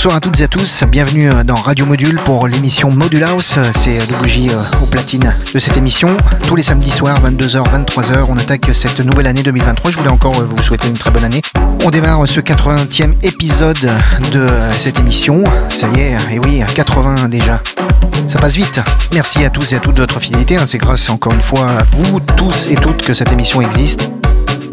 Bonsoir 0.00 0.16
à 0.16 0.20
toutes 0.20 0.40
et 0.40 0.44
à 0.44 0.48
tous, 0.48 0.84
bienvenue 0.88 1.30
euh, 1.30 1.44
dans 1.44 1.56
Radio 1.56 1.84
Module 1.84 2.18
pour 2.24 2.48
l'émission 2.48 2.90
Module 2.90 3.22
House. 3.22 3.58
C'est 3.76 3.98
WJ 3.98 4.48
euh, 4.48 4.62
au 4.82 4.86
platine 4.86 5.34
de 5.52 5.58
cette 5.58 5.76
émission. 5.76 6.16
Tous 6.46 6.56
les 6.56 6.62
samedis 6.62 6.90
soirs, 6.90 7.20
22h, 7.22 7.62
23h, 7.64 8.24
on 8.30 8.38
attaque 8.38 8.70
cette 8.72 9.00
nouvelle 9.00 9.26
année 9.26 9.42
2023. 9.42 9.90
Je 9.90 9.98
voulais 9.98 10.08
encore 10.08 10.40
euh, 10.40 10.46
vous 10.46 10.62
souhaiter 10.62 10.88
une 10.88 10.96
très 10.96 11.10
bonne 11.10 11.24
année. 11.24 11.42
On 11.84 11.90
démarre 11.90 12.26
ce 12.26 12.40
80e 12.40 13.12
épisode 13.22 13.90
de 14.32 14.46
cette 14.72 14.98
émission. 14.98 15.44
Ça 15.68 15.86
y 15.94 16.00
est, 16.00 16.16
et 16.32 16.38
oui, 16.38 16.62
80 16.74 17.28
déjà. 17.28 17.60
Ça 18.26 18.38
passe 18.38 18.54
vite. 18.54 18.80
Merci 19.12 19.44
à 19.44 19.50
tous 19.50 19.70
et 19.74 19.76
à 19.76 19.80
toutes 19.80 19.96
de 19.96 20.00
votre 20.00 20.18
fidélité. 20.18 20.56
Hein. 20.56 20.64
C'est 20.64 20.78
grâce 20.78 21.10
encore 21.10 21.34
une 21.34 21.42
fois 21.42 21.66
à 21.66 21.84
vous 21.92 22.20
tous 22.20 22.68
et 22.70 22.74
toutes 22.74 23.02
que 23.02 23.12
cette 23.12 23.32
émission 23.32 23.60
existe. 23.60 24.10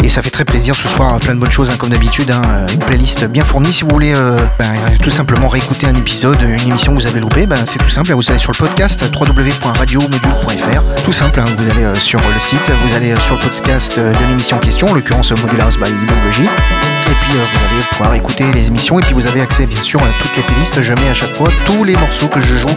Et 0.08 0.10
ça 0.10 0.22
fait 0.22 0.30
très 0.30 0.46
plaisir 0.46 0.74
ce 0.74 0.88
soir, 0.88 1.20
plein 1.20 1.36
de 1.36 1.40
bonnes 1.42 1.52
choses 1.52 1.70
hein, 1.70 1.76
comme 1.78 1.90
d'habitude, 1.90 2.32
hein, 2.32 2.66
une 2.72 2.80
playlist 2.80 3.26
bien 3.26 3.44
fournie. 3.44 3.74
Si 3.74 3.84
vous 3.84 3.90
voulez 3.90 4.14
euh, 4.16 4.38
ben, 4.58 4.74
tout 5.04 5.10
simplement 5.10 5.50
réécouter 5.50 5.86
un 5.86 5.96
épisode, 5.96 6.42
une 6.42 6.70
émission 6.70 6.96
que 6.96 7.02
vous 7.02 7.08
avez 7.08 7.20
loupé, 7.20 7.46
ben, 7.46 7.58
c'est 7.66 7.78
tout 7.78 7.90
simple, 7.90 8.14
vous 8.14 8.24
allez 8.30 8.40
sur 8.40 8.54
le 8.54 8.58
podcast 8.58 9.04
www.radiomodule.fr. 9.14 11.04
Tout 11.04 11.12
simple, 11.12 11.42
hein, 11.42 11.46
vous 11.58 11.70
allez 11.70 11.84
euh, 11.84 11.94
sur 11.96 12.22
le 12.22 12.40
site, 12.40 12.72
vous 12.86 12.96
allez 12.96 13.12
euh, 13.12 13.20
sur 13.20 13.36
le 13.36 13.42
podcast 13.42 14.00
de 14.00 14.28
l'émission 14.30 14.56
en 14.56 14.62
question, 14.62 14.88
en 14.88 14.94
l'occurrence 14.94 15.32
Modulars 15.32 15.72
by 15.72 15.92
Biology. 15.92 16.44
Et 16.44 17.16
puis 17.22 17.34
vous 17.34 17.40
allez 17.40 17.86
pouvoir 17.92 18.14
écouter 18.14 18.46
les 18.54 18.68
émissions 18.68 19.00
et 19.00 19.02
puis 19.02 19.14
vous 19.14 19.28
avez 19.28 19.42
accès 19.42 19.66
bien 19.66 19.82
sûr 19.82 20.02
à 20.02 20.08
toutes 20.22 20.38
les 20.38 20.44
playlists. 20.44 20.82
Je 20.82 20.94
mets 20.94 21.10
à 21.10 21.14
chaque 21.14 21.36
fois 21.36 21.50
tous 21.66 21.84
les 21.84 21.96
morceaux 21.96 22.28
que 22.28 22.40
je 22.40 22.56
joue 22.56 22.68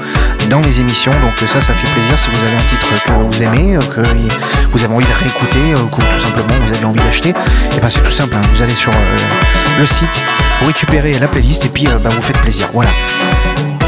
dans 0.49 0.61
les 0.61 0.81
émissions. 0.81 1.13
Donc 1.13 1.39
ça, 1.49 1.61
ça 1.61 1.75
fait 1.75 1.93
plaisir 1.93 2.19
si 2.19 2.29
vous 2.31 2.47
avez 2.47 2.57
un 2.57 2.69
titre 2.71 3.05
que 3.05 3.13
vous 3.13 3.43
aimez, 3.43 3.79
que 3.95 4.01
vous 4.73 4.85
avez 4.85 4.95
envie 4.95 5.07
de 5.07 5.13
réécouter, 5.13 5.83
ou 5.83 5.87
que 5.87 5.97
tout 5.97 6.27
simplement 6.27 6.55
vous 6.65 6.77
avez 6.77 6.85
envie 6.85 7.01
d'acheter 7.01 7.20
et 7.27 7.35
eh 7.77 7.81
ben 7.81 7.89
c'est 7.91 8.03
tout 8.03 8.11
simple, 8.11 8.35
hein. 8.37 8.41
vous 8.55 8.63
allez 8.63 8.75
sur 8.75 8.93
euh, 8.93 9.17
le 9.79 9.87
site, 9.87 10.23
vous 10.61 10.67
récupérez 10.67 11.13
la 11.15 11.29
playlist 11.29 11.65
et 11.65 11.69
puis 11.69 11.87
euh, 11.87 11.99
ben, 11.99 12.09
vous 12.11 12.23
faites 12.23 12.39
plaisir. 12.39 12.69
Voilà. 12.73 12.91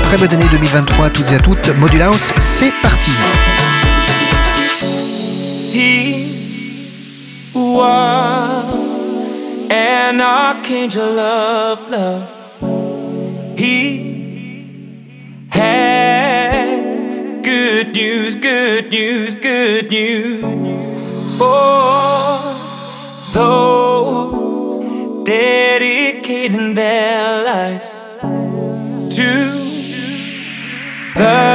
Très 0.02 0.16
bonne 0.19 0.33
année 0.33 0.48
2023 0.50 1.06
à 1.06 1.11
toutes 1.11 1.30
et 1.30 1.36
à 1.36 1.39
toutes. 1.39 1.69
Module 1.77 2.02
House, 2.02 2.33
c'est 2.41 2.72
parti. 2.83 3.11
He 5.72 6.28
was 7.55 8.64
an 9.70 10.20
archangel 10.20 11.19
of 11.19 11.91
love. 11.91 12.22
He 13.56 14.67
had 15.50 17.42
good 17.42 17.94
news, 17.94 18.34
good 18.34 18.91
news, 18.91 19.34
good 19.36 19.91
news. 19.91 20.41
Oh. 21.41 22.61
Those 23.33 25.25
dedicating 25.25 26.75
their 26.75 27.44
lives 27.44 28.14
to 29.16 29.30
the 31.16 31.52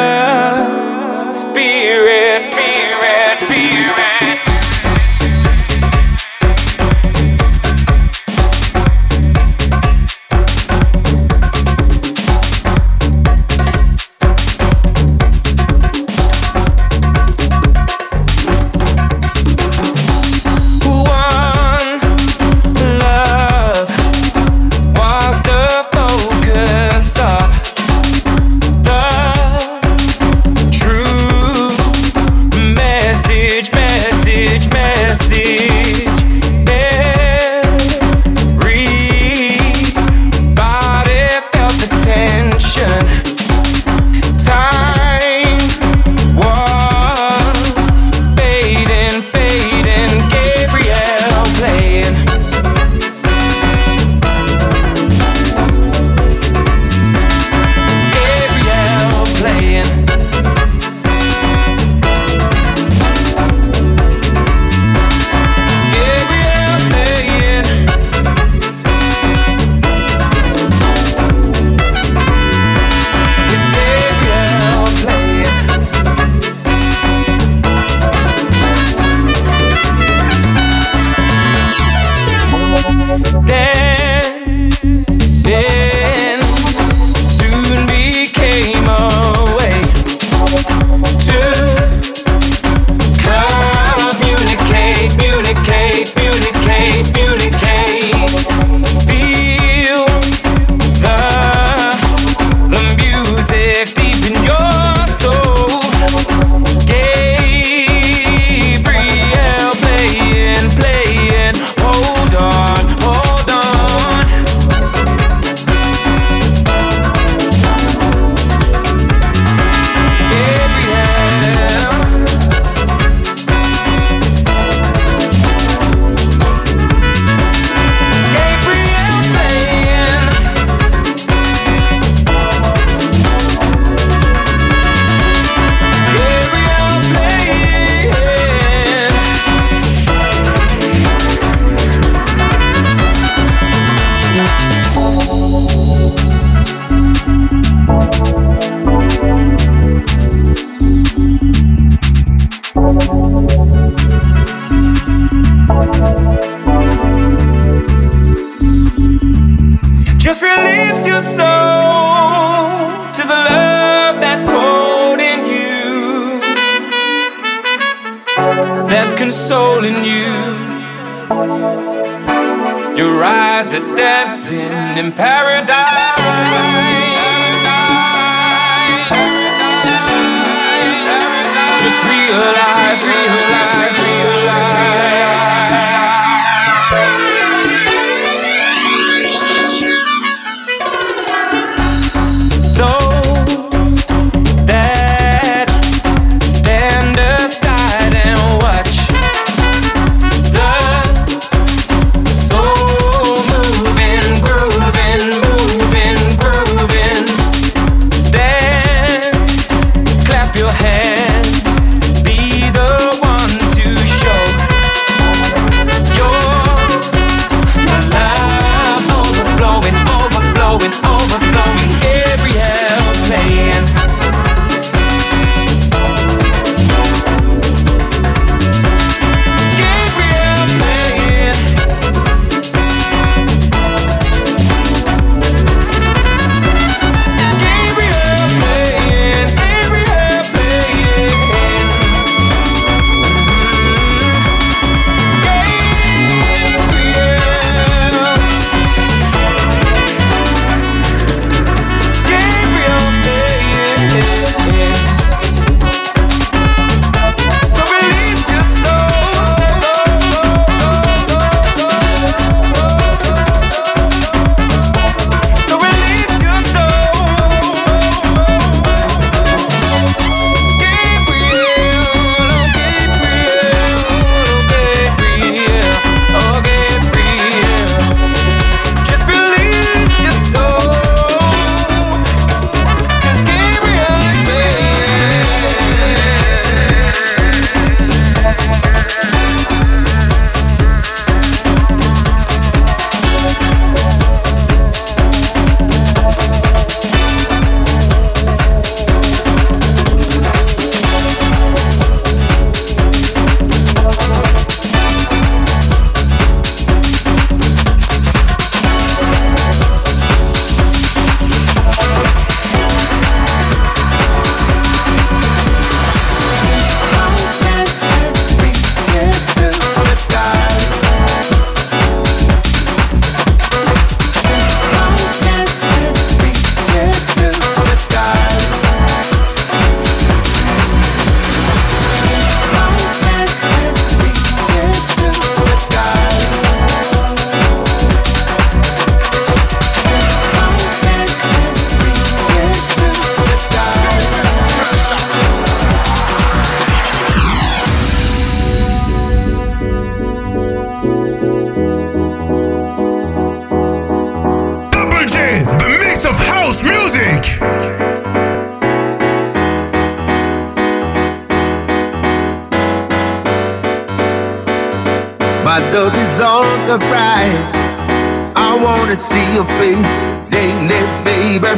wanna 369.07 369.19
see 369.19 369.53
your 369.53 369.63
face 369.79 370.15
daily, 370.51 371.01
baby. 371.23 371.71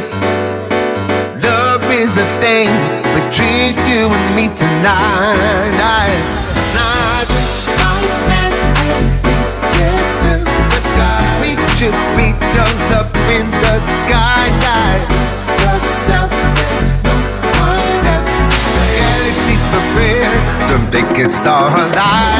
Love 1.46 1.84
is 1.92 2.12
the 2.12 2.26
thing 2.42 2.70
between 3.14 3.70
you 3.86 4.10
and 4.10 4.34
me 4.34 4.48
tonight. 4.56 5.70
Night, 5.78 6.22
night. 6.74 7.30
Reach 11.40 11.82
it, 11.88 11.94
reach 12.18 12.56
up 12.98 13.10
in 13.36 13.46
the 13.62 13.76
sky, 13.98 14.44
night. 14.66 15.02
Yourself, 15.62 16.30
there's 16.56 16.88
no 17.06 17.14
one 17.62 18.06
else. 18.14 18.32
The 18.50 18.86
galaxy's 18.98 19.64
prepared 19.72 20.42
to 20.68 20.74
make 20.92 21.18
it 21.24 21.30
starlight. 21.30 21.94
My 21.94 22.39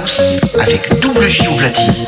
house 0.00 0.40
avec 0.58 1.00
double 1.00 1.28
J 1.28 1.48
au 1.48 1.56
platine. 1.56 2.06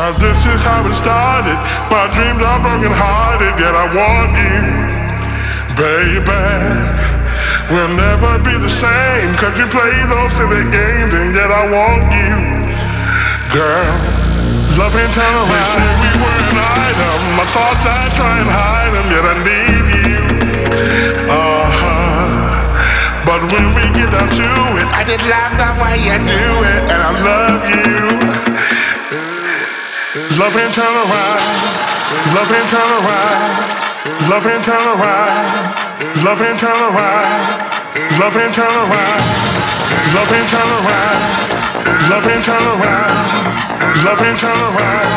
Now 0.00 0.16
this 0.16 0.40
is 0.48 0.64
how 0.64 0.80
it 0.88 0.96
started. 0.96 1.60
My 1.92 2.08
dreams 2.16 2.40
are 2.40 2.56
broken 2.56 2.88
hearted, 2.88 3.52
yet 3.60 3.76
I 3.76 3.84
want 3.92 4.32
you, 4.32 4.64
baby. 5.76 6.40
We'll 7.68 7.92
never 7.92 8.40
be 8.40 8.56
the 8.56 8.72
same, 8.72 9.28
cause 9.36 9.60
you 9.60 9.68
play 9.68 9.92
those 10.08 10.32
silly 10.32 10.64
games, 10.72 11.12
and 11.12 11.36
yet 11.36 11.52
I 11.52 11.68
want 11.68 12.08
you, 12.16 12.32
girl. 13.52 13.92
Love 14.80 14.96
and 14.96 15.12
turn 15.12 15.34
around. 15.36 15.84
They 15.84 15.92
we 15.92 16.10
were 16.16 16.40
an 16.48 16.56
item. 16.56 17.20
My 17.36 17.44
thoughts, 17.52 17.84
I 17.84 18.08
try 18.16 18.40
and 18.40 18.48
hide 18.48 18.92
them, 18.96 19.06
yet 19.12 19.24
I 19.28 19.36
need 19.44 19.86
you. 20.00 20.16
Uh 21.28 21.68
huh. 21.76 23.28
But 23.28 23.44
when 23.52 23.76
we 23.76 23.84
get 23.92 24.08
down 24.16 24.32
to 24.32 24.48
it, 24.80 24.88
I 24.96 25.04
just 25.04 25.28
love 25.28 25.60
the 25.60 25.70
way 25.76 26.00
you 26.00 26.16
do 26.24 26.44
it, 26.72 26.88
and 26.88 27.00
I 27.04 27.12
love 27.20 27.62
you. 27.68 28.49
Love 30.20 30.52
and 30.52 30.68
turn 30.74 30.84
around. 30.84 31.40
Love 32.36 32.52
and 32.52 32.68
turn 32.68 32.90
around. 33.00 33.56
Love 34.28 34.44
and 34.44 34.60
turn 34.64 34.84
around. 34.92 35.80
Love 36.20 36.40
and 36.44 36.58
turn 36.60 36.76
around. 36.76 37.40
Love 38.20 38.36
and 38.36 38.52
turn 38.52 38.68
around. 38.68 39.24
Love 40.12 40.28
and 40.28 40.44
turn 40.44 40.68
around. 40.76 41.20
Love 42.10 42.26
and 42.28 42.44
turn 42.44 42.64
around. 42.68 43.16
Love 44.04 44.20
and 44.20 44.36
turn 44.36 44.60
around. 44.60 45.08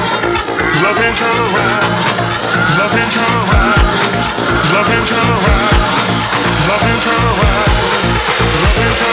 Love 0.79 1.03
and 1.03 1.17
turn 1.19 1.35
around. 1.43 1.83
Love 2.79 2.95
and 2.95 3.11
turn 3.11 3.27
around. 3.27 3.83
Love 4.71 4.87
and 4.87 5.05
turn 5.07 5.27
around. 5.33 5.73
Love 6.63 6.83
and 6.87 7.01
turn 7.03 7.21
around. 7.27 7.73
Love 8.63 8.77
and 8.79 8.95
turn 8.97 9.07
around. 9.07 9.12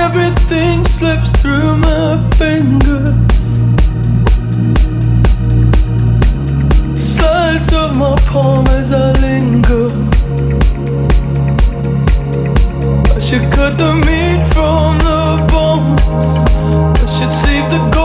Everything 0.00 0.82
slips 0.84 1.30
through 1.40 1.76
my 1.76 2.18
fingers. 2.38 3.40
Slides 6.96 7.72
of 7.74 7.96
my 7.96 8.16
palm 8.30 8.66
as 8.68 8.92
I 8.92 9.12
linger. 9.26 9.88
I 13.14 13.18
should 13.18 13.46
cut 13.52 13.76
the 13.76 13.92
meat 14.06 14.42
from 14.54 14.96
the 15.08 15.22
bones. 15.52 16.28
I 17.02 17.06
should 17.14 17.32
save 17.32 17.66
the 17.74 17.99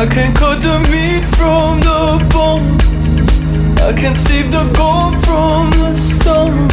I 0.00 0.06
can 0.06 0.32
cut 0.32 0.62
the 0.62 0.78
meat 0.90 1.26
from 1.36 1.80
the 1.80 2.24
bones. 2.32 3.20
I 3.82 3.92
can 3.92 4.14
save 4.16 4.50
the 4.50 4.64
gold 4.72 5.22
from 5.26 5.70
the 5.72 5.94
stones. 5.94 6.72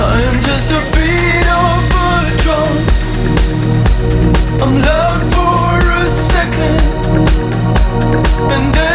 I 0.00 0.22
am 0.28 0.40
just 0.40 0.70
a 0.72 0.80
beat 0.94 1.46
of 1.62 1.92
a 1.92 2.24
drum. 2.40 2.74
I'm 4.62 4.74
loud 4.80 5.22
for 5.34 5.76
a 5.92 6.06
second, 6.06 6.80
and 8.54 8.74
then 8.74 8.87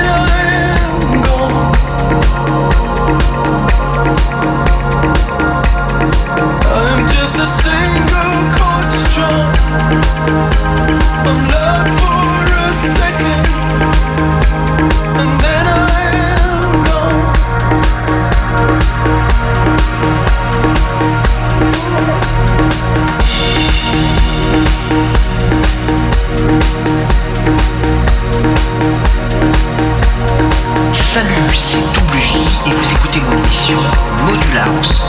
Salut, 30.94 31.54
c'est 31.54 31.78
Double 31.94 32.18
J 32.18 32.38
et 32.66 32.70
vous 32.72 32.92
écoutez 32.94 33.20
mon 33.20 33.38
émission 33.38 33.78
Module 34.26 34.62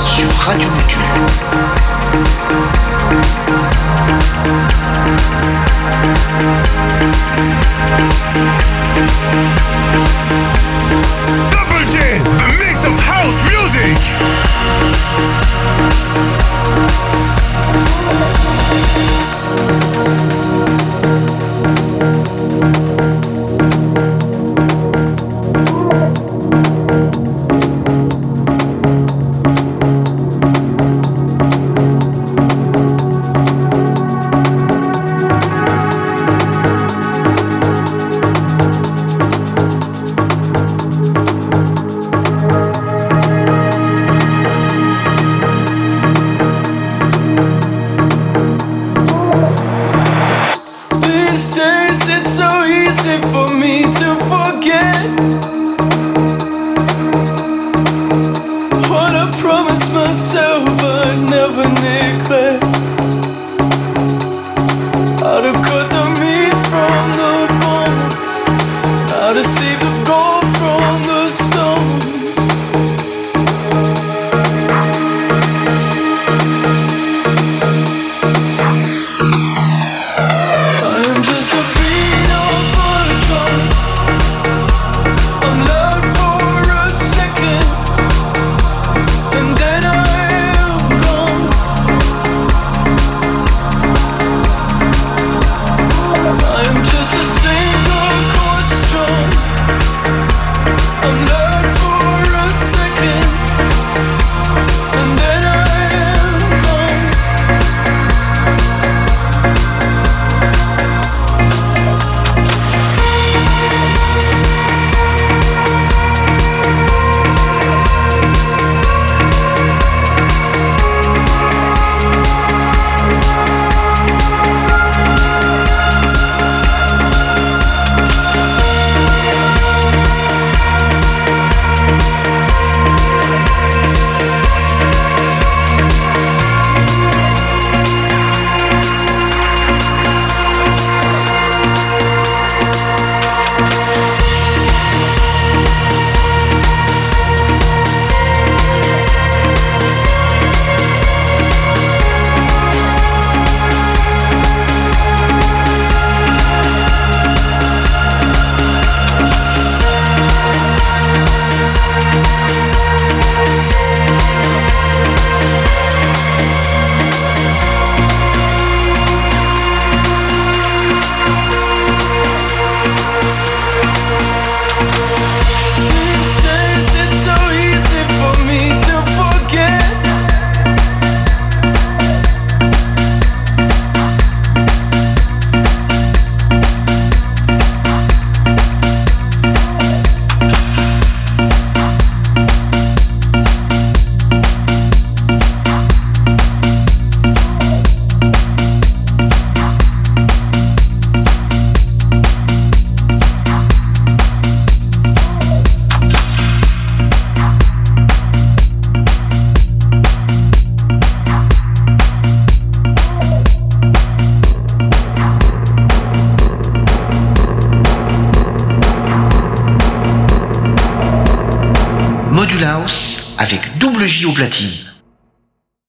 sur 0.06 0.28
Radio 0.44 0.68
Module. 0.68 1.63